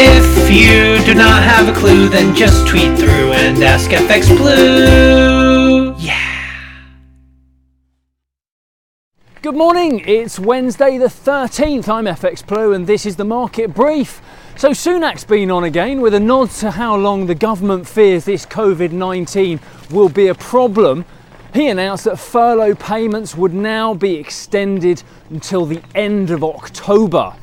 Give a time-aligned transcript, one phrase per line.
[0.00, 5.92] If you do not have a clue, then just tweet through and ask FX Blue.
[5.98, 6.78] Yeah.
[9.42, 11.88] Good morning, it's Wednesday the 13th.
[11.88, 14.22] I'm FX Blue and this is the market brief.
[14.56, 18.46] So, Sunak's been on again with a nod to how long the government fears this
[18.46, 19.58] COVID 19
[19.90, 21.06] will be a problem.
[21.52, 27.34] He announced that furlough payments would now be extended until the end of October.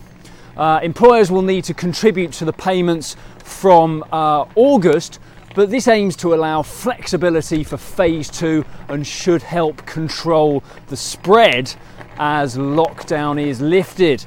[0.57, 5.19] Uh, employers will need to contribute to the payments from uh, August,
[5.53, 11.73] but this aims to allow flexibility for phase two and should help control the spread
[12.17, 14.25] as lockdown is lifted.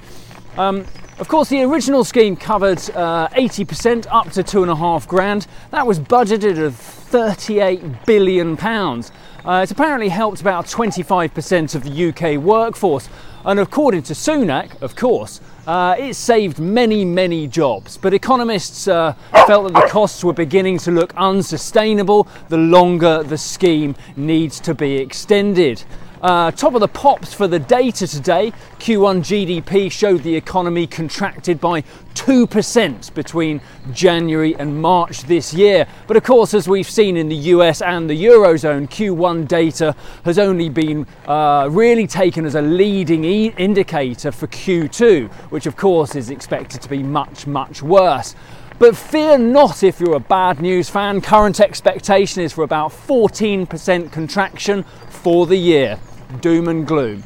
[0.57, 0.85] Um,
[1.19, 5.49] of course, the original scheme covered uh, 80% up to two and a half grand.
[5.73, 9.11] That was budgeted at 38 billion pounds.
[9.45, 13.09] Uh, it's apparently helped about 25% of the UK workforce,
[13.45, 17.97] and according to Sunak, of course, uh, it saved many, many jobs.
[17.97, 19.15] But economists uh,
[19.47, 24.75] felt that the costs were beginning to look unsustainable the longer the scheme needs to
[24.75, 25.83] be extended.
[26.21, 28.53] Uh, top of the pops for the data today.
[28.81, 31.83] Q1 GDP showed the economy contracted by
[32.15, 33.61] 2% between
[33.93, 35.87] January and March this year.
[36.09, 40.41] But of course, as we've seen in the US and the Eurozone, Q1 data has
[40.41, 46.17] only been uh, really taken as a leading e- indicator for Q2, which of course
[46.17, 48.35] is expected to be much, much worse.
[48.81, 51.21] But fear not if you're a bad news fan.
[51.21, 55.99] Current expectation is for about 14% contraction for the year.
[56.41, 57.25] Doom and gloom.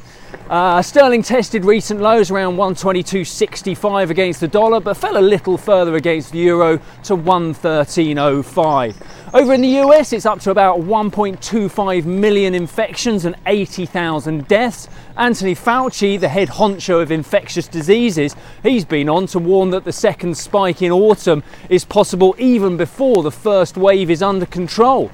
[0.48, 5.96] Uh, sterling tested recent lows around 122.65 against the dollar, but fell a little further
[5.96, 9.06] against the euro to 113.05.
[9.34, 14.88] Over in the US, it's up to about 1.25 million infections and 80,000 deaths.
[15.16, 19.92] Anthony Fauci, the head honcho of infectious diseases, he's been on to warn that the
[19.92, 25.10] second spike in autumn is possible even before the first wave is under control.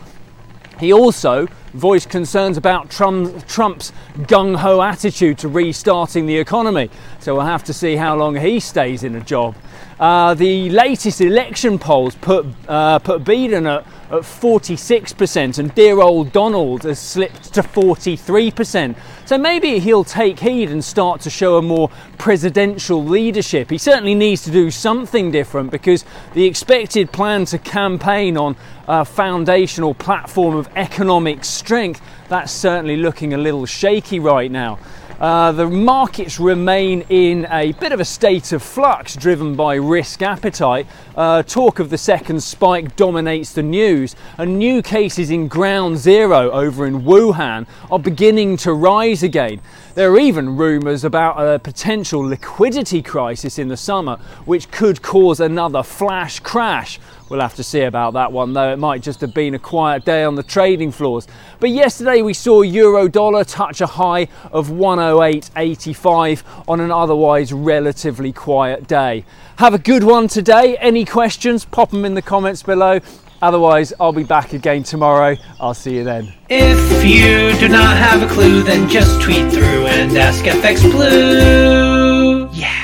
[0.81, 6.91] He also voiced concerns about Trump, Trump's gung ho attitude to restarting the economy.
[7.21, 9.55] So we'll have to see how long he stays in a job.
[9.99, 16.31] Uh, the latest election polls put, uh, put Biden at, at 46%, and dear old
[16.33, 18.97] Donald has slipped to 43%.
[19.27, 23.71] So maybe he'll take heed and start to show a more presidential leadership.
[23.71, 28.57] He certainly needs to do something different because the expected plan to campaign on
[28.89, 34.79] a foundational platform of economic strength, that's certainly looking a little shaky right now.
[35.19, 40.23] Uh, the markets remain in a bit of a state of flux driven by risk
[40.23, 40.87] appetite.
[41.17, 46.53] Uh, talk of the second spike dominates the news, and new cases in ground zero
[46.53, 49.61] over in Wuhan are beginning to rise again.
[49.97, 55.41] There are even rumours about a potential liquidity crisis in the summer, which could cause
[55.41, 57.01] another flash crash.
[57.29, 58.73] We'll have to see about that one though.
[58.73, 61.27] It might just have been a quiet day on the trading floors.
[61.61, 68.33] But yesterday we saw euro dollar touch a high of 108.85 on an otherwise relatively
[68.33, 69.25] quiet day.
[69.57, 70.77] Have a good one today.
[70.79, 71.65] Any questions?
[71.65, 73.01] Pop them in the comments below.
[73.41, 75.37] Otherwise, I'll be back again tomorrow.
[75.61, 76.33] I'll see you then.
[76.49, 82.49] If you do not have a clue, then just tweet through and ask FX Blue.
[82.53, 82.78] Yeah.